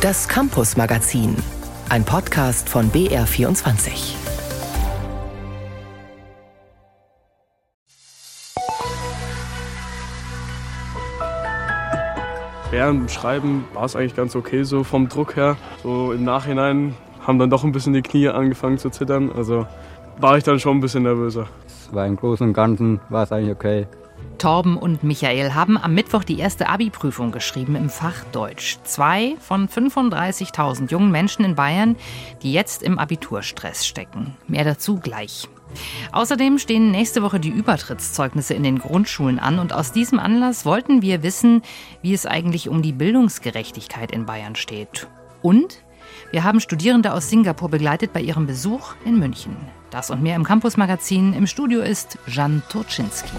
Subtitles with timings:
[0.00, 1.36] Das Campus Magazin,
[1.90, 4.14] ein Podcast von BR24.
[12.70, 15.58] Während dem Schreiben war es eigentlich ganz okay so vom Druck her.
[15.82, 19.30] So im Nachhinein haben dann doch ein bisschen die Knie angefangen zu zittern.
[19.30, 19.66] Also
[20.16, 21.46] war ich dann schon ein bisschen nervöser.
[21.66, 23.86] Es war im Großen und Ganzen war es eigentlich okay.
[24.38, 28.78] Torben und Michael haben am Mittwoch die erste Abi-Prüfung geschrieben im Fach Deutsch.
[28.84, 31.96] Zwei von 35.000 jungen Menschen in Bayern,
[32.42, 34.36] die jetzt im Abiturstress stecken.
[34.48, 35.48] Mehr dazu gleich.
[36.12, 41.02] Außerdem stehen nächste Woche die Übertrittszeugnisse in den Grundschulen an und aus diesem Anlass wollten
[41.02, 41.62] wir wissen,
[42.02, 45.06] wie es eigentlich um die Bildungsgerechtigkeit in Bayern steht.
[45.42, 45.82] Und
[46.32, 49.56] wir haben Studierende aus Singapur begleitet bei ihrem Besuch in München.
[49.90, 51.34] Das und mehr im Campus-Magazin.
[51.34, 53.36] Im Studio ist Jan Turczynski.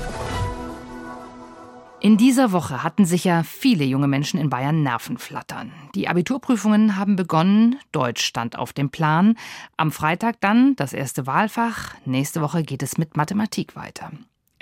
[2.02, 5.72] In dieser Woche hatten sich ja viele junge Menschen in Bayern Nervenflattern.
[5.94, 9.36] Die Abiturprüfungen haben begonnen, Deutsch stand auf dem Plan.
[9.78, 11.94] Am Freitag dann das erste Wahlfach.
[12.06, 14.12] Nächste Woche geht es mit Mathematik weiter.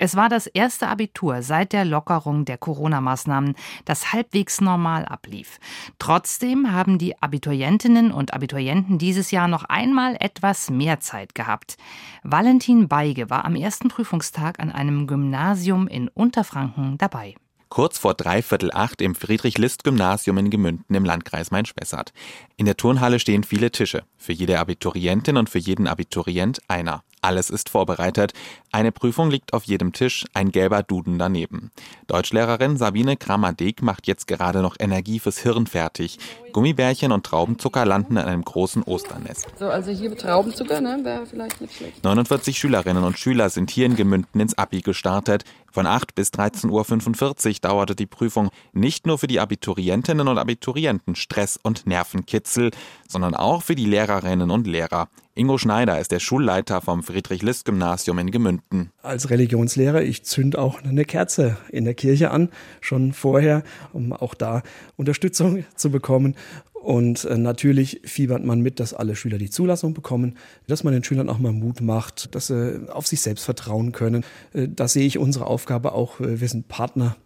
[0.02, 5.60] Es war das erste Abitur seit der Lockerung der Corona-Maßnahmen, das halbwegs normal ablief.
[5.98, 11.76] Trotzdem haben die Abiturientinnen und Abiturienten dieses Jahr noch einmal etwas mehr Zeit gehabt.
[12.22, 17.34] Valentin Beige war am ersten Prüfungstag an einem Gymnasium in Unterfranken dabei
[17.70, 22.12] kurz vor dreiviertel acht im Friedrich-List-Gymnasium in Gemünden im Landkreis Main-Spessart.
[22.56, 27.02] In der Turnhalle stehen viele Tische, für jede Abiturientin und für jeden Abiturient einer.
[27.22, 28.32] Alles ist vorbereitet.
[28.72, 31.70] Eine Prüfung liegt auf jedem Tisch, ein gelber Duden daneben.
[32.06, 36.18] Deutschlehrerin Sabine Kramer-Deg macht jetzt gerade noch Energie fürs Hirn fertig.
[36.52, 39.46] Gummibärchen und Traubenzucker landen in einem großen Osternest.
[39.58, 42.02] So, also hier Traubenzucker, ne, wäre vielleicht nicht schlecht.
[42.02, 45.44] 49 Schülerinnen und Schüler sind hier in Gemünden ins Abi gestartet.
[45.72, 51.14] Von 8 bis 13.45 Uhr dauerte die Prüfung nicht nur für die Abiturientinnen und Abiturienten
[51.14, 52.70] Stress und Nervenkitzel,
[53.08, 55.08] sondern auch für die Lehrerinnen und Lehrer.
[55.34, 58.90] Ingo Schneider ist der Schulleiter vom Friedrich-List-Gymnasium in Gemünden.
[59.00, 62.50] Als Religionslehrer, ich zünd auch eine Kerze in der Kirche an,
[62.80, 63.62] schon vorher,
[63.92, 64.62] um auch da
[64.96, 66.34] Unterstützung zu bekommen.
[66.80, 70.36] Und äh, natürlich fiebert man mit, dass alle Schüler die Zulassung bekommen,
[70.66, 74.24] dass man den Schülern auch mal Mut macht, dass sie auf sich selbst vertrauen können.
[74.54, 76.20] Äh, da sehe ich unsere Aufgabe auch.
[76.20, 77.16] Äh, wir sind Partner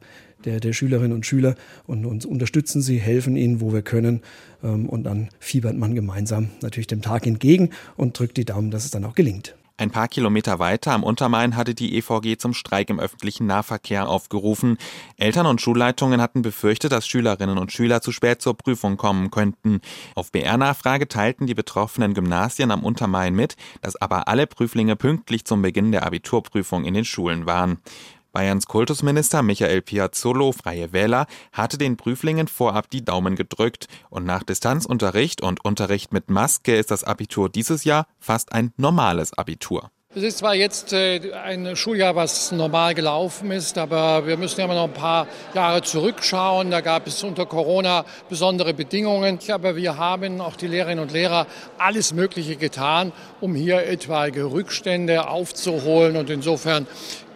[0.44, 1.54] der, der Schülerinnen und Schüler
[1.86, 4.22] und uns unterstützen sie, helfen ihnen, wo wir können.
[4.64, 8.84] Ähm, und dann fiebert man gemeinsam natürlich dem Tag entgegen und drückt die Daumen, dass
[8.84, 9.54] es dann auch gelingt.
[9.76, 14.78] Ein paar Kilometer weiter am Untermain hatte die EVG zum Streik im öffentlichen Nahverkehr aufgerufen.
[15.16, 19.80] Eltern und Schulleitungen hatten befürchtet, dass Schülerinnen und Schüler zu spät zur Prüfung kommen könnten.
[20.14, 25.60] Auf BR-Nachfrage teilten die betroffenen Gymnasien am Untermain mit, dass aber alle Prüflinge pünktlich zum
[25.60, 27.78] Beginn der Abiturprüfung in den Schulen waren.
[28.34, 34.42] Bayerns Kultusminister Michael Piazzolo, Freie Wähler, hatte den Prüflingen vorab die Daumen gedrückt und nach
[34.42, 39.92] Distanzunterricht und Unterricht mit Maske ist das Abitur dieses Jahr fast ein normales Abitur.
[40.16, 44.66] Es ist zwar jetzt äh, ein Schuljahr, was normal gelaufen ist, aber wir müssen ja
[44.66, 46.70] immer noch ein paar Jahre zurückschauen.
[46.70, 49.40] Da gab es unter Corona besondere Bedingungen.
[49.50, 55.26] Aber wir haben, auch die Lehrerinnen und Lehrer, alles Mögliche getan, um hier etwaige Rückstände
[55.26, 56.16] aufzuholen.
[56.16, 56.86] Und insofern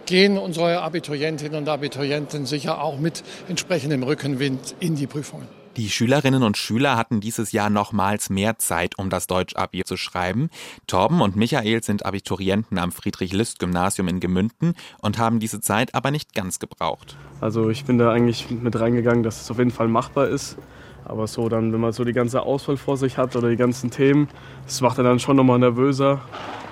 [0.09, 5.47] gehen unsere Abiturientinnen und Abiturienten sicher auch mit entsprechendem Rückenwind in die Prüfungen.
[5.77, 10.49] Die Schülerinnen und Schüler hatten dieses Jahr nochmals mehr Zeit, um das Deutsch-Abi zu schreiben.
[10.87, 16.35] Torben und Michael sind Abiturienten am Friedrich-List-Gymnasium in Gemünden und haben diese Zeit aber nicht
[16.35, 17.17] ganz gebraucht.
[17.41, 20.57] Also ich bin da eigentlich mit reingegangen, dass es auf jeden Fall machbar ist.
[21.05, 23.91] Aber so dann, wenn man so die ganze Auswahl vor sich hat oder die ganzen
[23.91, 24.29] Themen,
[24.65, 26.23] das macht dann schon nochmal nervöser.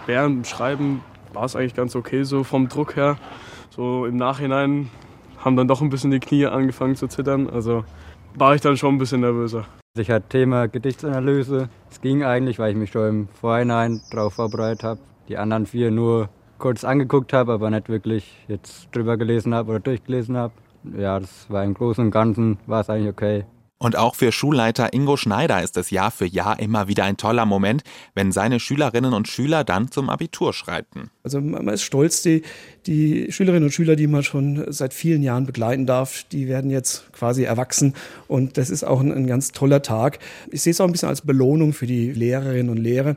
[0.07, 1.03] Während dem Schreiben
[1.37, 3.19] war es eigentlich ganz okay so vom Druck her.
[3.71, 4.89] So im Nachhinein
[5.39, 7.49] haben dann doch ein bisschen die Knie angefangen zu zittern.
[7.51, 7.85] Also
[8.35, 9.67] war ich dann schon ein bisschen nervöser.
[9.99, 11.69] Ich hatte Thema Gedichtsanalyse.
[11.91, 15.01] Es ging eigentlich, weil ich mich schon im Vorhinein darauf vorbereitet habe.
[15.29, 19.81] Die anderen vier nur kurz angeguckt habe, aber nicht wirklich jetzt drüber gelesen habe oder
[19.81, 20.55] durchgelesen habe.
[20.97, 23.45] Ja, das war im Großen und Ganzen war es eigentlich okay.
[23.79, 27.45] Und auch für Schulleiter Ingo Schneider ist es Jahr für Jahr immer wieder ein toller
[27.45, 27.83] Moment,
[28.15, 31.11] wenn seine Schülerinnen und Schüler dann zum Abitur schreiten.
[31.23, 32.43] Also man ist stolz, die,
[32.87, 37.13] die Schülerinnen und Schüler, die man schon seit vielen Jahren begleiten darf, die werden jetzt
[37.13, 37.95] quasi erwachsen
[38.29, 40.21] und das ist auch ein, ein ganz toller Tag.
[40.51, 43.17] Ich sehe es auch ein bisschen als Belohnung für die Lehrerinnen und Lehrer,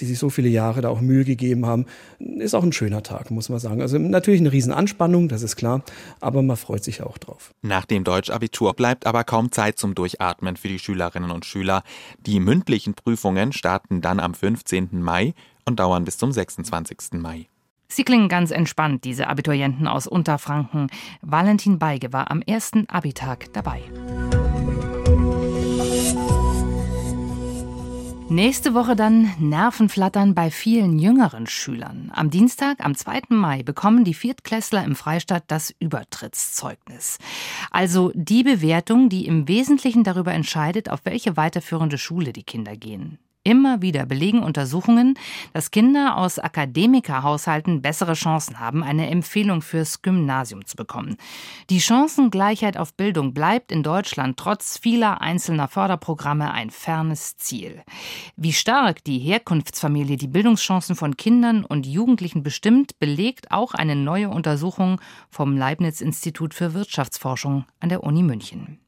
[0.00, 1.86] die sich so viele Jahre da auch Mühe gegeben haben.
[2.18, 3.80] Ist auch ein schöner Tag, muss man sagen.
[3.80, 5.82] Also natürlich eine Riesenanspannung, das ist klar,
[6.20, 7.52] aber man freut sich auch drauf.
[7.62, 11.82] Nach dem Deutschabitur bleibt aber kaum Zeit Durchatmen für die Schülerinnen und Schüler.
[12.18, 15.02] Die mündlichen Prüfungen starten dann am 15.
[15.02, 17.20] Mai und dauern bis zum 26.
[17.20, 17.48] Mai.
[17.88, 20.88] Sie klingen ganz entspannt, diese Abiturienten aus Unterfranken.
[21.22, 23.82] Valentin Beige war am ersten Abitag dabei.
[28.30, 32.10] Nächste Woche dann Nervenflattern bei vielen jüngeren Schülern.
[32.14, 33.22] Am Dienstag, am 2.
[33.28, 37.18] Mai, bekommen die Viertklässler im Freistaat das Übertrittszeugnis.
[37.70, 43.18] Also die Bewertung, die im Wesentlichen darüber entscheidet, auf welche weiterführende Schule die Kinder gehen.
[43.46, 45.18] Immer wieder belegen Untersuchungen,
[45.52, 51.18] dass Kinder aus Akademikerhaushalten bessere Chancen haben, eine Empfehlung fürs Gymnasium zu bekommen.
[51.68, 57.82] Die Chancengleichheit auf Bildung bleibt in Deutschland trotz vieler einzelner Förderprogramme ein fernes Ziel.
[58.36, 64.30] Wie stark die Herkunftsfamilie die Bildungschancen von Kindern und Jugendlichen bestimmt, belegt auch eine neue
[64.30, 68.78] Untersuchung vom Leibniz Institut für Wirtschaftsforschung an der Uni München.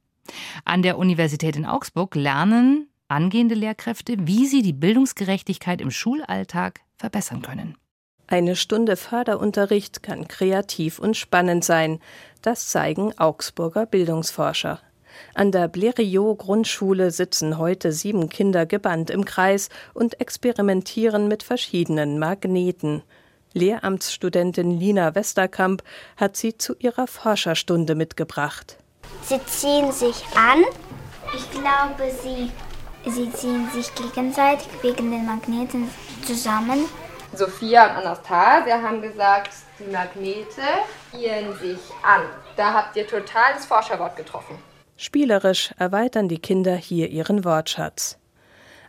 [0.64, 7.42] An der Universität in Augsburg lernen angehende Lehrkräfte, wie sie die Bildungsgerechtigkeit im Schulalltag verbessern
[7.42, 7.76] können.
[8.28, 12.00] Eine Stunde Förderunterricht kann kreativ und spannend sein.
[12.42, 14.80] Das zeigen Augsburger Bildungsforscher.
[15.34, 22.18] An der Blériot Grundschule sitzen heute sieben Kinder gebannt im Kreis und experimentieren mit verschiedenen
[22.18, 23.02] Magneten.
[23.52, 25.82] Lehramtsstudentin Lina Westerkamp
[26.16, 28.76] hat sie zu ihrer Forscherstunde mitgebracht.
[29.22, 30.62] Sie ziehen sich an.
[31.34, 32.50] Ich glaube, sie
[33.06, 35.88] Sie ziehen sich gegenseitig wegen den Magneten
[36.26, 36.86] zusammen.
[37.32, 40.62] Sophia und Anastasia haben gesagt, die Magnete
[41.12, 42.22] ziehen sich an.
[42.56, 44.58] Da habt ihr total das Forscherwort getroffen.
[44.96, 48.18] Spielerisch erweitern die Kinder hier ihren Wortschatz.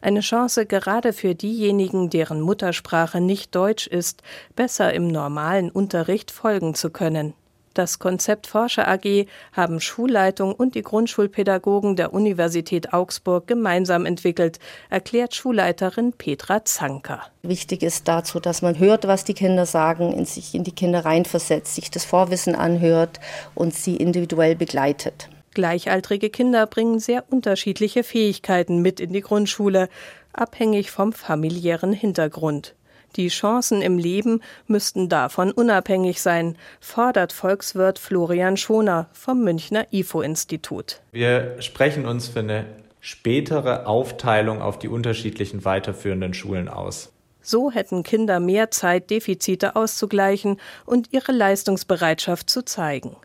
[0.01, 4.23] Eine Chance gerade für diejenigen, deren Muttersprache nicht Deutsch ist,
[4.55, 7.33] besser im normalen Unterricht folgen zu können.
[7.77, 14.57] Das Konzept Forscher AG haben Schulleitung und die Grundschulpädagogen der Universität Augsburg gemeinsam entwickelt,
[14.89, 17.21] erklärt Schulleiterin Petra Zanker.
[17.43, 21.05] Wichtig ist dazu, dass man hört, was die Kinder sagen, in sich in die Kinder
[21.05, 23.19] reinversetzt, sich das Vorwissen anhört
[23.53, 25.29] und sie individuell begleitet.
[25.53, 29.87] Gleichaltrige Kinder bringen sehr unterschiedliche Fähigkeiten mit in die Grundschule,
[30.33, 32.73] abhängig vom familiären Hintergrund.
[33.17, 41.01] Die Chancen im Leben müssten davon unabhängig sein, fordert Volkswirt Florian Schoner vom Münchner IFO-Institut.
[41.11, 42.65] Wir sprechen uns für eine
[42.99, 47.11] spätere Aufteilung auf die unterschiedlichen weiterführenden Schulen aus.
[47.41, 53.15] So hätten Kinder mehr Zeit, Defizite auszugleichen und ihre Leistungsbereitschaft zu zeigen.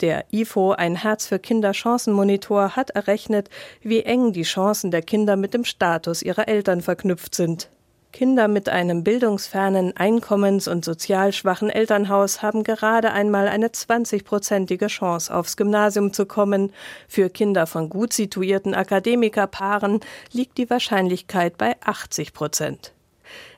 [0.00, 3.50] Der IFO, ein Herz für Kinder Chancenmonitor, hat errechnet,
[3.82, 7.70] wie eng die Chancen der Kinder mit dem Status ihrer Eltern verknüpft sind.
[8.12, 15.34] Kinder mit einem bildungsfernen, einkommens- und sozial schwachen Elternhaus haben gerade einmal eine 20-prozentige Chance,
[15.34, 16.72] aufs Gymnasium zu kommen.
[17.08, 20.00] Für Kinder von gut situierten Akademikerpaaren
[20.30, 22.92] liegt die Wahrscheinlichkeit bei 80 Prozent.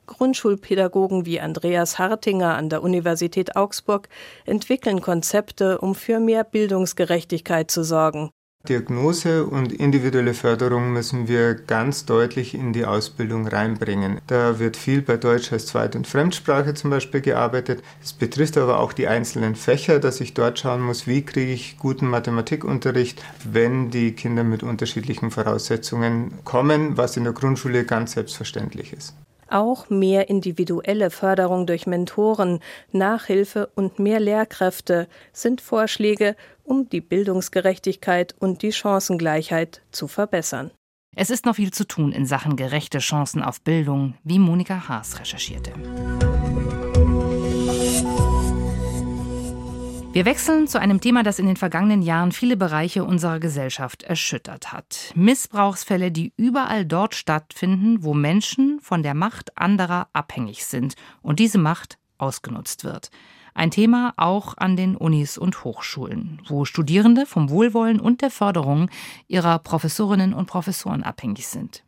[0.07, 4.09] Grundschulpädagogen wie Andreas Hartinger an der Universität Augsburg
[4.45, 8.31] entwickeln Konzepte, um für mehr Bildungsgerechtigkeit zu sorgen.
[8.67, 14.23] Diagnose und individuelle Förderung müssen wir ganz deutlich in die Ausbildung reinbringen.
[14.27, 17.83] Da wird viel bei Deutsch als Zweit- und Fremdsprache zum Beispiel gearbeitet.
[18.03, 21.77] Es betrifft aber auch die einzelnen Fächer, dass ich dort schauen muss, wie kriege ich
[21.77, 28.95] guten Mathematikunterricht, wenn die Kinder mit unterschiedlichen Voraussetzungen kommen, was in der Grundschule ganz selbstverständlich
[28.95, 29.15] ist.
[29.49, 32.61] Auch mehr individuelle Förderung durch Mentoren,
[32.93, 40.71] Nachhilfe und mehr Lehrkräfte sind Vorschläge, um die Bildungsgerechtigkeit und die Chancengleichheit zu verbessern.
[41.17, 45.21] Es ist noch viel zu tun in Sachen gerechte Chancen auf Bildung, wie Monika Haas
[45.21, 45.73] recherchierte.
[50.15, 54.73] Wir wechseln zu einem Thema, das in den vergangenen Jahren viele Bereiche unserer Gesellschaft erschüttert
[54.73, 55.11] hat.
[55.17, 61.59] Missbrauchsfälle, die überall dort stattfinden, wo Menschen von der Macht anderer abhängig sind und diese
[61.59, 63.11] Macht ausgenutzt wird.
[63.55, 68.91] Ein Thema auch an den Unis und Hochschulen, wo Studierende vom Wohlwollen und der Förderung
[69.27, 71.83] ihrer Professorinnen und Professoren abhängig sind.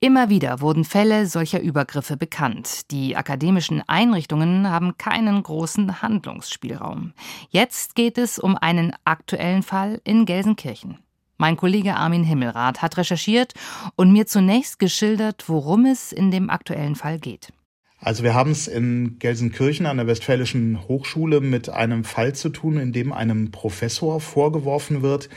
[0.00, 2.90] Immer wieder wurden Fälle solcher Übergriffe bekannt.
[2.90, 7.12] Die akademischen Einrichtungen haben keinen großen Handlungsspielraum.
[7.50, 10.98] Jetzt geht es um einen aktuellen Fall in Gelsenkirchen.
[11.38, 13.52] Mein Kollege Armin Himmelrath hat recherchiert
[13.94, 17.52] und mir zunächst geschildert, worum es in dem aktuellen Fall geht.
[17.98, 22.78] Also wir haben es in Gelsenkirchen an der Westfälischen Hochschule mit einem Fall zu tun,
[22.78, 25.28] in dem einem Professor vorgeworfen wird,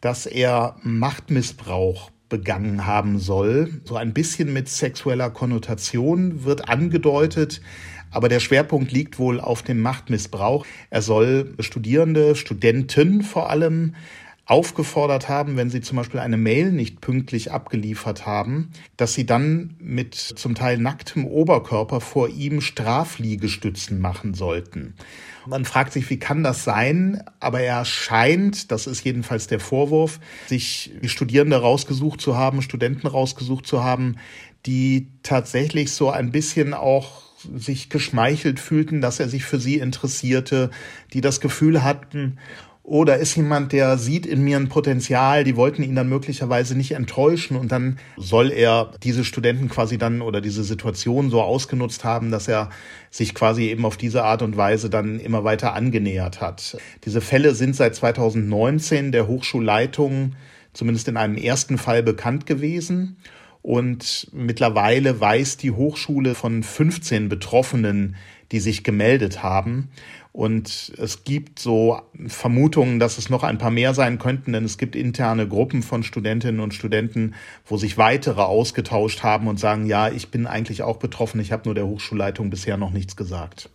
[0.00, 3.80] dass er Machtmissbrauch begangen haben soll.
[3.84, 7.60] So ein bisschen mit sexueller Konnotation wird angedeutet.
[8.10, 10.64] Aber der Schwerpunkt liegt wohl auf dem Machtmissbrauch.
[10.90, 13.94] Er soll Studierende, Studenten vor allem
[14.48, 19.74] aufgefordert haben, wenn sie zum Beispiel eine Mail nicht pünktlich abgeliefert haben, dass sie dann
[19.78, 24.94] mit zum Teil nacktem Oberkörper vor ihm Strafliegestützen machen sollten.
[25.46, 27.22] Man fragt sich, wie kann das sein?
[27.40, 33.66] Aber er scheint, das ist jedenfalls der Vorwurf, sich Studierende rausgesucht zu haben, Studenten rausgesucht
[33.66, 34.16] zu haben,
[34.64, 40.70] die tatsächlich so ein bisschen auch sich geschmeichelt fühlten, dass er sich für sie interessierte,
[41.12, 42.38] die das Gefühl hatten,
[42.88, 46.92] oder ist jemand, der sieht in mir ein Potenzial, die wollten ihn dann möglicherweise nicht
[46.92, 52.30] enttäuschen und dann soll er diese Studenten quasi dann oder diese Situation so ausgenutzt haben,
[52.30, 52.70] dass er
[53.10, 56.78] sich quasi eben auf diese Art und Weise dann immer weiter angenähert hat.
[57.04, 60.34] Diese Fälle sind seit 2019 der Hochschulleitung
[60.72, 63.18] zumindest in einem ersten Fall bekannt gewesen.
[63.68, 68.16] Und mittlerweile weiß die Hochschule von 15 Betroffenen,
[68.50, 69.90] die sich gemeldet haben.
[70.32, 74.78] Und es gibt so Vermutungen, dass es noch ein paar mehr sein könnten, denn es
[74.78, 77.34] gibt interne Gruppen von Studentinnen und Studenten,
[77.66, 81.64] wo sich weitere ausgetauscht haben und sagen, ja, ich bin eigentlich auch betroffen, ich habe
[81.66, 83.68] nur der Hochschulleitung bisher noch nichts gesagt.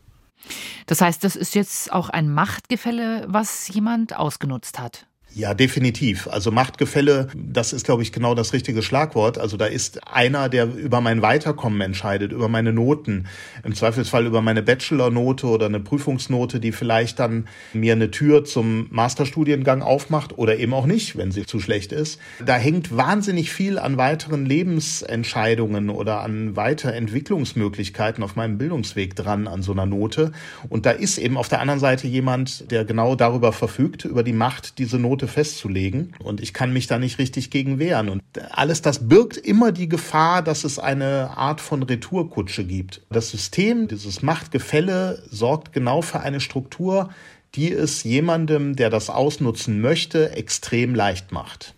[0.88, 5.06] Das heißt, das ist jetzt auch ein Machtgefälle, was jemand ausgenutzt hat.
[5.36, 6.28] Ja, definitiv.
[6.28, 9.40] Also Machtgefälle, das ist, glaube ich, genau das richtige Schlagwort.
[9.40, 13.26] Also da ist einer, der über mein Weiterkommen entscheidet, über meine Noten,
[13.64, 18.86] im Zweifelsfall über meine Bachelornote oder eine Prüfungsnote, die vielleicht dann mir eine Tür zum
[18.92, 22.20] Masterstudiengang aufmacht oder eben auch nicht, wenn sie zu schlecht ist.
[22.46, 29.64] Da hängt wahnsinnig viel an weiteren Lebensentscheidungen oder an Weiterentwicklungsmöglichkeiten auf meinem Bildungsweg dran an
[29.64, 30.32] so einer Note.
[30.70, 34.34] Und da ist eben auf der anderen Seite jemand, der genau darüber verfügt, über die
[34.34, 36.14] Macht, diese Note Quote festzulegen.
[36.20, 38.10] Und ich kann mich da nicht richtig gegen wehren.
[38.10, 43.02] Und alles das birgt immer die Gefahr, dass es eine Art von Retourkutsche gibt.
[43.10, 47.10] Das System, dieses Machtgefälle sorgt genau für eine Struktur,
[47.56, 51.74] die es jemandem, der das ausnutzen möchte, extrem leicht macht.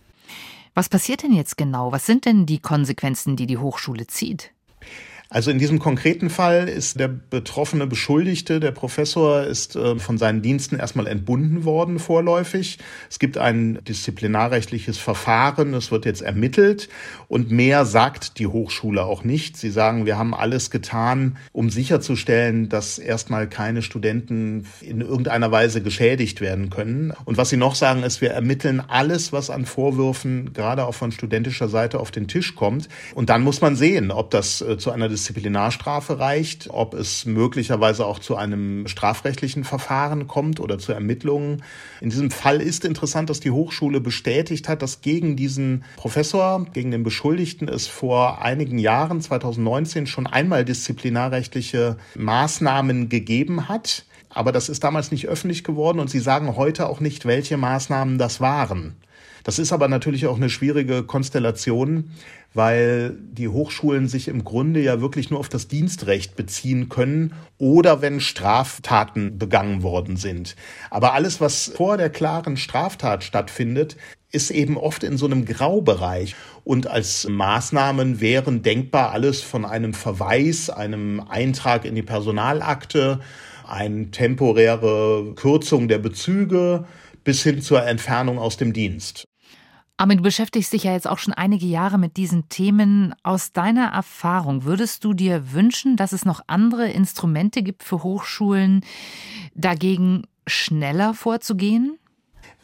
[0.74, 1.92] Was passiert denn jetzt genau?
[1.92, 4.52] Was sind denn die Konsequenzen, die die Hochschule zieht?
[5.30, 10.42] Also in diesem konkreten Fall ist der betroffene Beschuldigte, der Professor, ist äh, von seinen
[10.42, 12.78] Diensten erstmal entbunden worden vorläufig.
[13.10, 16.90] Es gibt ein disziplinarrechtliches Verfahren, es wird jetzt ermittelt
[17.28, 19.58] und mehr sagt die Hochschule auch nicht.
[19.58, 25.82] Sie sagen, wir haben alles getan, um sicherzustellen, dass erstmal keine Studenten in irgendeiner Weise
[25.82, 27.14] geschädigt werden können.
[27.26, 31.12] Und was sie noch sagen, ist, wir ermitteln alles, was an Vorwürfen gerade auch von
[31.12, 32.90] studentischer Seite auf den Tisch kommt.
[33.16, 38.06] Und dann muss man sehen, ob das äh, zu einer Disziplinarstrafe reicht, ob es möglicherweise
[38.06, 41.64] auch zu einem strafrechtlichen Verfahren kommt oder zu Ermittlungen.
[42.02, 46.92] In diesem Fall ist interessant, dass die Hochschule bestätigt hat, dass gegen diesen Professor, gegen
[46.92, 54.06] den Beschuldigten es vor einigen Jahren, 2019, schon einmal disziplinarrechtliche Maßnahmen gegeben hat.
[54.30, 58.18] Aber das ist damals nicht öffentlich geworden und sie sagen heute auch nicht, welche Maßnahmen
[58.18, 58.98] das waren.
[59.46, 62.10] Das ist aber natürlich auch eine schwierige Konstellation,
[62.56, 68.02] weil die Hochschulen sich im Grunde ja wirklich nur auf das Dienstrecht beziehen können oder
[68.02, 70.56] wenn Straftaten begangen worden sind.
[70.90, 73.98] Aber alles, was vor der klaren Straftat stattfindet,
[74.32, 76.36] ist eben oft in so einem Graubereich.
[76.64, 83.20] Und als Maßnahmen wären denkbar alles von einem Verweis, einem Eintrag in die Personalakte,
[83.68, 86.86] eine temporäre Kürzung der Bezüge
[87.24, 89.26] bis hin zur Entfernung aus dem Dienst.
[89.98, 93.16] Aber du beschäftigst dich ja jetzt auch schon einige Jahre mit diesen Themen.
[93.24, 98.82] Aus deiner Erfahrung, würdest du dir wünschen, dass es noch andere Instrumente gibt für Hochschulen,
[99.54, 101.98] dagegen schneller vorzugehen?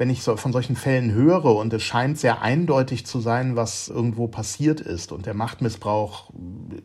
[0.01, 3.87] wenn ich so von solchen Fällen höre und es scheint sehr eindeutig zu sein, was
[3.87, 6.31] irgendwo passiert ist und der Machtmissbrauch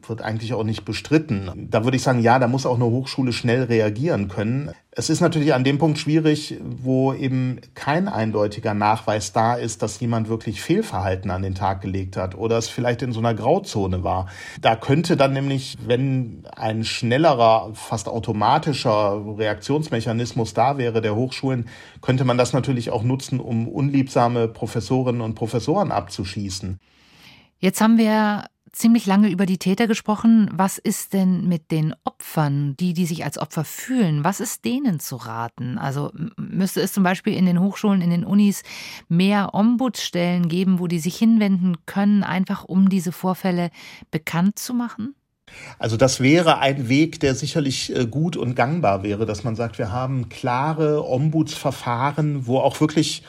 [0.07, 3.33] wird eigentlich auch nicht bestritten, da würde ich sagen, ja, da muss auch eine Hochschule
[3.33, 4.71] schnell reagieren können.
[4.99, 10.01] Es ist natürlich an dem Punkt schwierig, wo eben kein eindeutiger Nachweis da ist, dass
[10.01, 14.05] jemand wirklich Fehlverhalten an den Tag gelegt hat oder es vielleicht in so einer Grauzone
[14.05, 14.27] war.
[14.63, 21.69] Da könnte dann nämlich, wenn ein schnellerer, fast automatischer Reaktionsmechanismus da wäre der Hochschulen,
[22.01, 26.81] könnte man das natürlich auch nutzen, um unliebsame Professorinnen und Professoren abzuschießen.
[27.59, 30.51] Jetzt haben wir ziemlich lange über die Täter gesprochen.
[30.53, 34.23] Was ist denn mit den Opfern, die, die sich als Opfer fühlen?
[34.23, 35.79] Was ist denen zu raten?
[35.79, 38.63] Also müsste es zum Beispiel in den Hochschulen, in den Unis
[39.09, 43.71] mehr Ombudsstellen geben, wo die sich hinwenden können, einfach um diese Vorfälle
[44.11, 45.15] bekannt zu machen?
[45.79, 49.79] Also das wäre ein Weg, der sicherlich äh, gut und gangbar wäre, dass man sagt,
[49.79, 53.23] wir haben klare Ombudsverfahren, wo auch wirklich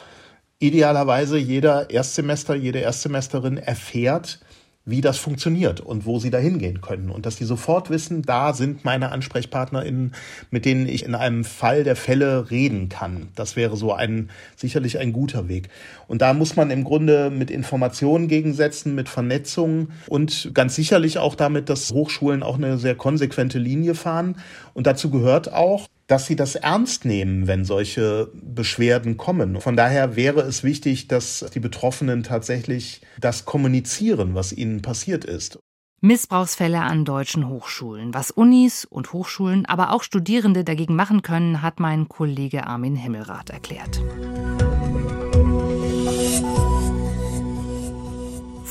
[0.60, 4.40] idealerweise jeder Erstsemester, jede Erstsemesterin erfährt,
[4.88, 7.10] wie das funktioniert und wo sie da hingehen können.
[7.10, 10.14] Und dass die sofort wissen, da sind meine AnsprechpartnerInnen,
[10.50, 13.28] mit denen ich in einem Fall der Fälle reden kann.
[13.36, 15.68] Das wäre so ein, sicherlich ein guter Weg.
[16.08, 21.36] Und da muss man im Grunde mit Informationen gegensetzen, mit Vernetzung und ganz sicherlich auch
[21.36, 24.38] damit, dass Hochschulen auch eine sehr konsequente Linie fahren.
[24.74, 29.60] Und dazu gehört auch, dass sie das ernst nehmen, wenn solche Beschwerden kommen.
[29.62, 35.60] Von daher wäre es wichtig, dass die Betroffenen tatsächlich das kommunizieren, was ihnen passiert ist.
[36.00, 38.14] Missbrauchsfälle an deutschen Hochschulen.
[38.14, 43.50] Was Unis und Hochschulen, aber auch Studierende dagegen machen können, hat mein Kollege Armin Himmelrath
[43.50, 44.02] erklärt.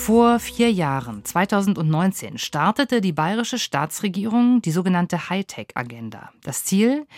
[0.07, 6.31] Vor vier Jahren, 2019, startete die bayerische Staatsregierung die sogenannte Hightech-Agenda.
[6.45, 7.09] Das Ziel?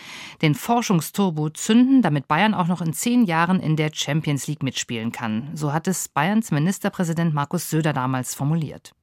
[0.41, 5.11] Den Forschungsturbo zünden, damit Bayern auch noch in zehn Jahren in der Champions League mitspielen
[5.11, 5.51] kann.
[5.53, 8.95] So hat es Bayerns Ministerpräsident Markus Söder damals formuliert.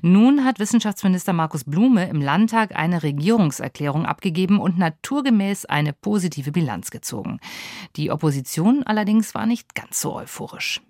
[0.00, 6.92] Nun hat Wissenschaftsminister Markus Blume im Landtag eine Regierungserklärung abgegeben und naturgemäß eine positive Bilanz
[6.92, 7.40] gezogen.
[7.96, 10.80] Die Opposition allerdings war nicht ganz so euphorisch.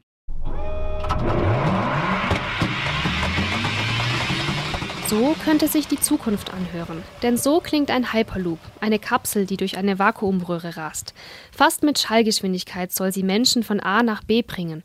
[5.09, 7.03] So könnte sich die Zukunft anhören.
[7.23, 11.15] Denn so klingt ein Hyperloop, eine Kapsel, die durch eine Vakuumröhre rast.
[11.51, 14.85] Fast mit Schallgeschwindigkeit soll sie Menschen von A nach B bringen.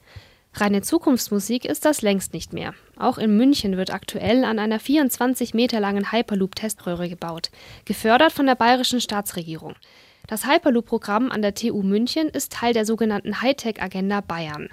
[0.53, 2.74] Reine Zukunftsmusik ist das längst nicht mehr.
[2.98, 7.50] Auch in München wird aktuell an einer 24 Meter langen Hyperloop-Teströhre gebaut,
[7.84, 9.75] gefördert von der bayerischen Staatsregierung.
[10.27, 14.70] Das Hyperloop-Programm an der TU München ist Teil der sogenannten Hightech-Agenda Bayern.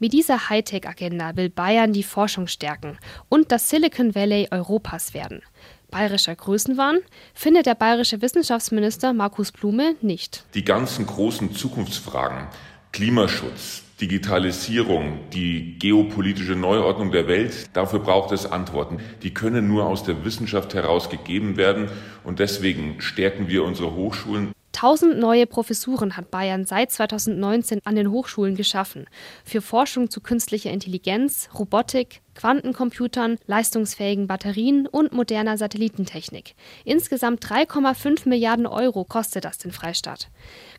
[0.00, 2.98] Mit dieser Hightech-Agenda will Bayern die Forschung stärken
[3.28, 5.42] und das Silicon Valley Europas werden.
[5.90, 6.98] Bayerischer Größenwahn
[7.32, 10.44] findet der bayerische Wissenschaftsminister Markus Blume nicht.
[10.54, 12.48] Die ganzen großen Zukunftsfragen,
[12.90, 18.98] Klimaschutz, Digitalisierung, die geopolitische Neuordnung der Welt, dafür braucht es Antworten.
[19.22, 21.88] Die können nur aus der Wissenschaft heraus gegeben werden
[22.24, 24.52] und deswegen stärken wir unsere Hochschulen.
[24.74, 29.06] Tausend neue Professuren hat Bayern seit 2019 an den Hochschulen geschaffen.
[29.44, 36.54] Für Forschung zu künstlicher Intelligenz, Robotik, Quantencomputern, leistungsfähigen Batterien und moderner Satellitentechnik.
[36.84, 40.28] Insgesamt 3,5 Milliarden Euro kostet das den Freistaat.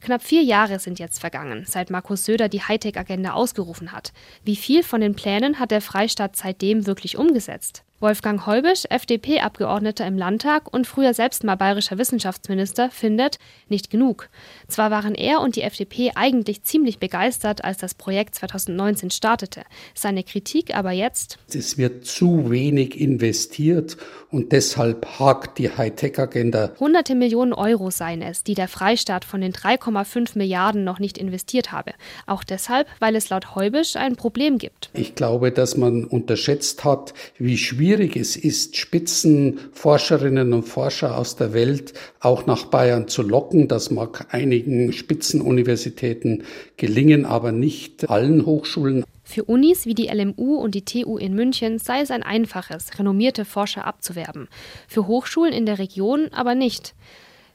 [0.02, 4.14] Knapp vier Jahre sind jetzt vergangen, seit Markus Söder die Hightech-Agenda ausgerufen hat.
[4.44, 7.84] Wie viel von den Plänen hat der Freistaat seitdem wirklich umgesetzt?
[8.02, 14.30] Wolfgang Heubisch, FDP-Abgeordneter im Landtag und früher selbst mal bayerischer Wissenschaftsminister, findet nicht genug.
[14.68, 19.64] Zwar waren er und die FDP eigentlich ziemlich begeistert, als das Projekt 2019 startete.
[19.94, 21.40] Seine Kritik aber jetzt.
[21.54, 23.98] Es wird zu wenig investiert
[24.32, 26.72] und deshalb hakt die Hightech-Agenda.
[26.80, 31.72] Hunderte Millionen Euro seien es, die der Freistaat von den 3,5 Milliarden noch nicht investiert
[31.72, 31.92] habe.
[32.26, 34.90] Auch deshalb, weil es laut Heubisch ein Problem gibt.
[34.94, 41.54] Ich glaube, dass man unterschätzt hat, wie schwierig es ist, Spitzenforscherinnen und Forscher aus der
[41.54, 43.68] Welt auch nach Bayern zu locken.
[43.68, 46.44] Das mag einigen Spitzenuniversitäten
[46.78, 49.06] gelingen, aber nicht allen Hochschulen.
[49.28, 53.44] Für Unis wie die LMU und die TU in München sei es ein einfaches, renommierte
[53.44, 54.48] Forscher abzuwerben.
[54.88, 56.94] Für Hochschulen in der Region aber nicht.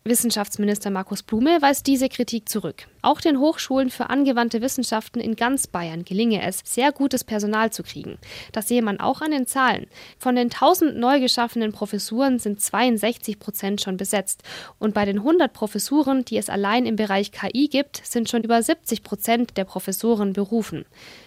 [0.02, 2.86] Wissenschaftsminister Markus Blume weist diese Kritik zurück.
[3.02, 7.82] Auch den Hochschulen für angewandte Wissenschaften in ganz Bayern gelinge es, sehr gutes Personal zu
[7.82, 8.16] kriegen.
[8.52, 9.88] Das sehe man auch an den Zahlen.
[10.18, 14.42] Von den 1000 neu geschaffenen Professuren sind 62 Prozent schon besetzt.
[14.78, 18.62] Und bei den 100 Professuren, die es allein im Bereich KI gibt, sind schon über
[18.62, 20.86] 70 Prozent der Professoren berufen.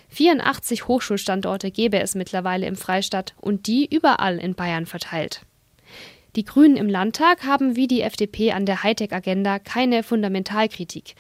[0.09, 5.45] 84 Hochschulstandorte gäbe es mittlerweile im Freistaat und die überall in Bayern verteilt.
[6.35, 11.13] Die Grünen im Landtag haben wie die FDP an der Hightech-Agenda keine Fundamentalkritik.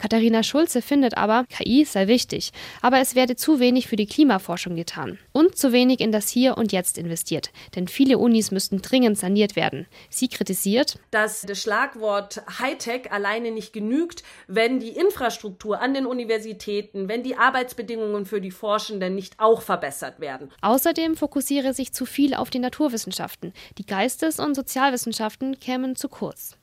[0.00, 4.74] Katharina Schulze findet aber, KI sei wichtig, aber es werde zu wenig für die Klimaforschung
[4.74, 9.18] getan und zu wenig in das Hier und Jetzt investiert, denn viele Unis müssten dringend
[9.18, 9.86] saniert werden.
[10.08, 17.08] Sie kritisiert, dass das Schlagwort Hightech alleine nicht genügt, wenn die Infrastruktur an den Universitäten,
[17.08, 20.50] wenn die Arbeitsbedingungen für die Forschenden nicht auch verbessert werden.
[20.62, 23.52] Außerdem fokussiere sich zu viel auf die Naturwissenschaften.
[23.76, 26.56] Die Geistes- und Sozialwissenschaften kämen zu kurz.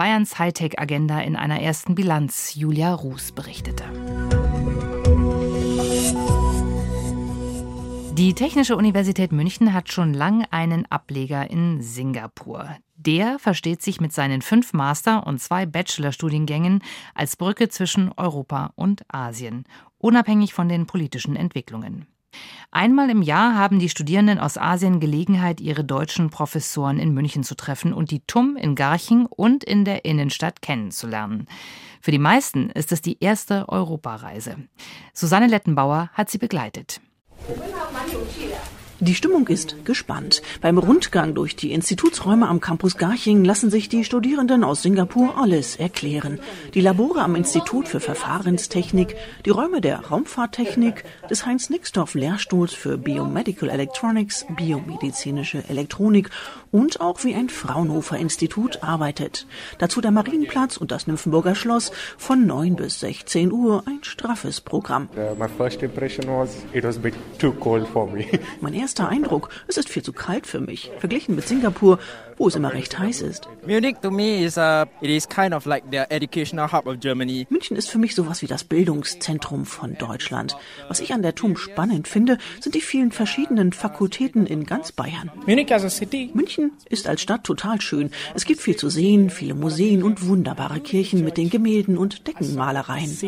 [0.00, 2.54] Bayerns Hightech-Agenda in einer ersten Bilanz.
[2.54, 3.84] Julia Ruß berichtete.
[8.14, 12.78] Die Technische Universität München hat schon lange einen Ableger in Singapur.
[12.96, 16.82] Der versteht sich mit seinen fünf Master- und zwei Bachelorstudiengängen
[17.14, 19.64] als Brücke zwischen Europa und Asien,
[19.98, 22.06] unabhängig von den politischen Entwicklungen.
[22.70, 27.56] Einmal im Jahr haben die Studierenden aus Asien Gelegenheit, ihre deutschen Professoren in München zu
[27.56, 31.46] treffen und die TUM in Garching und in der Innenstadt kennenzulernen.
[32.00, 34.56] Für die meisten ist es die erste Europareise.
[35.12, 37.00] Susanne Lettenbauer hat sie begleitet.
[39.02, 40.42] Die Stimmung ist gespannt.
[40.60, 45.76] Beim Rundgang durch die Institutsräume am Campus Garching lassen sich die Studierenden aus Singapur alles
[45.76, 46.38] erklären.
[46.74, 54.44] Die Labore am Institut für Verfahrenstechnik, die Räume der Raumfahrttechnik, des Heinz-Nixdorf-Lehrstuhls für Biomedical Electronics,
[54.54, 56.28] biomedizinische Elektronik
[56.70, 59.46] und auch wie ein Fraunhofer-Institut arbeitet.
[59.78, 65.08] Dazu der Marienplatz und das Nymphenburger Schloss von 9 bis 16 Uhr ein straffes Programm.
[65.16, 65.34] Uh,
[68.90, 72.00] erster Eindruck, es ist viel zu kalt für mich, verglichen mit Singapur,
[72.40, 73.48] wo es immer recht heiß ist.
[73.66, 77.46] Munich to me is uh, it is kind of like the educational hub of Germany.
[77.50, 80.56] München ist für mich sowas wie das Bildungszentrum von Deutschland.
[80.88, 85.30] Was ich an der TUM spannend finde, sind die vielen verschiedenen Fakultäten in ganz Bayern.
[85.46, 86.30] Munich as a city.
[86.32, 88.10] München ist als Stadt total schön.
[88.34, 93.18] Es gibt viel zu sehen, viele Museen und wunderbare Kirchen mit den Gemälden und Deckenmalereien.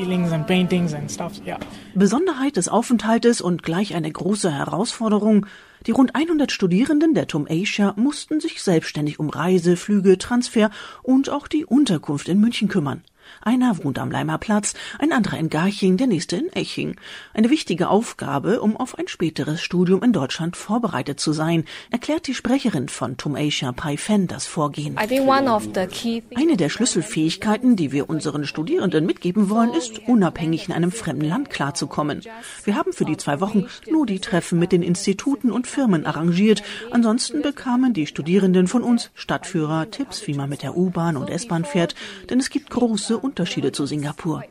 [1.94, 5.44] Besonderheit des Aufenthaltes und gleich eine große Herausforderung,
[5.87, 10.71] die rund 100 Studierenden der TUM Asia mussten sich selbstständig um Reise, Flüge, Transfer
[11.03, 13.03] und auch die Unterkunft in München kümmern.
[13.40, 16.97] Einer wohnt am Leimer Platz, ein anderer in Garching, der nächste in Eching.
[17.35, 22.35] Eine wichtige Aufgabe, um auf ein späteres Studium in Deutschland vorbereitet zu sein, erklärt die
[22.35, 24.99] Sprecherin von TUM Asia Pai Fen das Vorgehen.
[24.99, 31.51] Eine der Schlüsselfähigkeiten, die wir unseren Studierenden mitgeben wollen, ist, unabhängig in einem fremden Land
[31.51, 32.23] klarzukommen.
[32.64, 36.62] Wir haben für die zwei Wochen nur die Treffen mit den Instituten und Firmen arrangiert.
[36.90, 41.64] Ansonsten bekamen die Studierenden von uns Stadtführer Tipps, wie man mit der U-Bahn und S-Bahn
[41.64, 41.95] fährt,
[42.31, 44.43] denn es gibt große Unterschiede zu Singapur.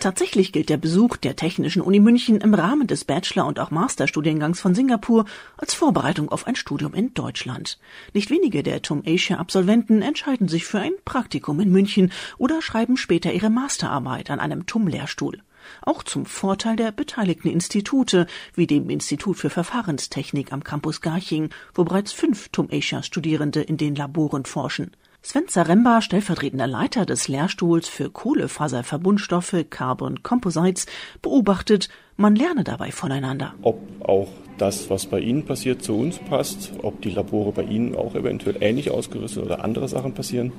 [0.00, 4.60] Tatsächlich gilt der Besuch der Technischen Uni München im Rahmen des Bachelor- und auch Masterstudiengangs
[4.60, 5.24] von Singapur
[5.56, 7.78] als Vorbereitung auf ein Studium in Deutschland.
[8.12, 13.32] Nicht wenige der TUM Asia-Absolventen entscheiden sich für ein Praktikum in München oder schreiben später
[13.32, 15.42] ihre Masterarbeit an einem TUM-Lehrstuhl
[15.82, 21.84] auch zum Vorteil der beteiligten Institute, wie dem Institut für Verfahrenstechnik am Campus Garching, wo
[21.84, 24.90] bereits fünf TUM Asia-Studierende in den Laboren forschen.
[25.24, 30.86] Sven Zaremba, stellvertretender Leiter des Lehrstuhls für Kohlefaserverbundstoffe Carbon Composites,
[31.22, 33.54] beobachtet, man lerne dabei voneinander.
[33.62, 34.26] Ob auch
[34.58, 38.56] das, was bei Ihnen passiert, zu uns passt, ob die Labore bei Ihnen auch eventuell
[38.60, 40.52] ähnlich ausgerüstet oder andere Sachen passieren.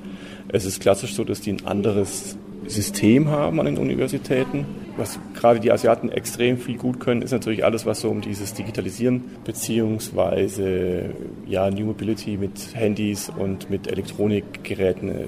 [0.48, 4.64] Es ist klassisch so, dass die ein anderes System haben an den Universitäten.
[4.96, 8.54] Was gerade die Asiaten extrem viel gut können, ist natürlich alles, was so um dieses
[8.54, 11.10] Digitalisieren beziehungsweise
[11.46, 15.26] ja, New Mobility mit Handys und mit Elektronikgeräten äh,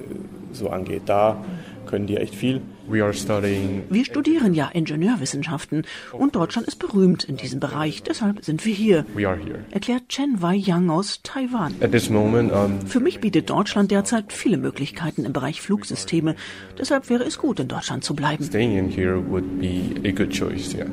[0.53, 1.03] so angeht.
[1.07, 1.45] Da
[1.87, 2.61] können die echt viel.
[2.89, 8.03] Wir studieren ja Ingenieurwissenschaften und Deutschland ist berühmt in diesem Bereich.
[8.03, 9.05] Deshalb sind wir hier.
[9.71, 11.75] Erklärt Chen Wei Yang aus Taiwan.
[12.11, 16.37] Moment, um Für mich bietet Deutschland derzeit viele Möglichkeiten im Bereich Flugsysteme.
[16.79, 18.49] Deshalb wäre es gut, in Deutschland zu bleiben.
[20.29, 20.87] Choice, yeah.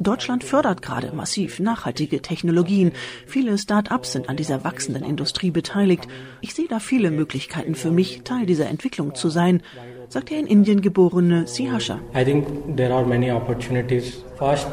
[0.00, 2.92] Deutschland fördert gerade massiv nachhaltige Technologien.
[3.26, 6.08] Viele Start-ups sind an dieser wachsenden Industrie beteiligt.
[6.40, 9.62] Ich sehe da viele Möglichkeiten für mich, Teil dieser Entwicklung zu sein,
[10.08, 12.00] sagt der in Indien geborene Sihasha.
[12.14, 14.24] I think there are many opportunities.
[14.38, 14.68] First.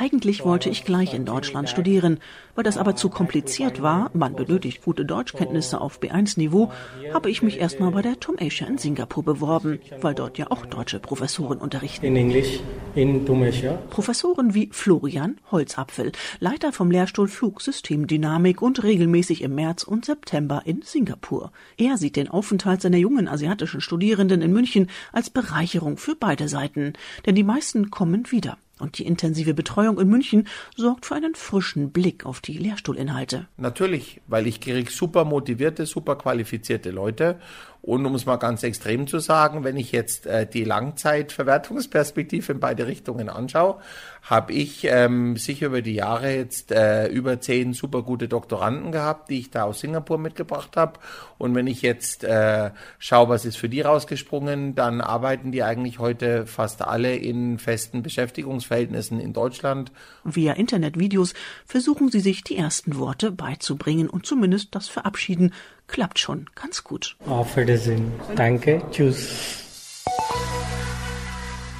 [0.00, 2.20] Eigentlich wollte ich gleich in Deutschland studieren,
[2.54, 6.70] weil das aber zu kompliziert war, man benötigt gute Deutschkenntnisse auf B1-Niveau,
[7.12, 10.66] habe ich mich erstmal bei der TUM Asia in Singapur beworben, weil dort ja auch
[10.66, 12.06] deutsche Professoren unterrichten.
[12.06, 12.60] In English
[12.94, 13.72] in TUM Asia.
[13.90, 20.82] Professoren wie Florian Holzapfel, Leiter vom Lehrstuhl Flugsystemdynamik und regelmäßig im März und September in
[20.82, 21.50] Singapur.
[21.76, 26.92] Er sieht den Aufenthalt seiner jungen asiatischen Studierenden in München als Bereicherung für beide Seiten,
[27.26, 28.58] denn die meisten kommen wieder.
[28.78, 33.48] Und die intensive Betreuung in München sorgt für einen frischen Blick auf die Lehrstuhlinhalte.
[33.56, 37.40] Natürlich, weil ich kriege super motivierte, super qualifizierte Leute.
[37.80, 42.60] Und um es mal ganz extrem zu sagen, wenn ich jetzt äh, die Langzeitverwertungsperspektive in
[42.60, 43.76] beide Richtungen anschaue,
[44.22, 49.30] habe ich ähm, sicher über die Jahre jetzt äh, über zehn super gute Doktoranden gehabt,
[49.30, 50.98] die ich da aus Singapur mitgebracht habe.
[51.38, 55.98] Und wenn ich jetzt äh, schaue, was ist für die rausgesprungen, dann arbeiten die eigentlich
[55.98, 59.92] heute fast alle in festen Beschäftigungsverhältnissen in Deutschland.
[60.24, 61.32] Via Internetvideos
[61.64, 65.54] versuchen sie sich die ersten Worte beizubringen und zumindest das Verabschieden
[65.88, 67.16] klappt schon ganz gut.
[67.26, 68.12] Auf Wiedersehen.
[68.36, 68.82] Danke.
[68.90, 70.04] Tschüss.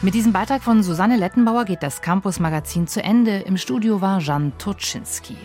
[0.01, 3.39] Mit diesem Beitrag von Susanne Lettenbauer geht das Campus Magazin zu Ende.
[3.39, 5.37] Im Studio war Jan Turczynski.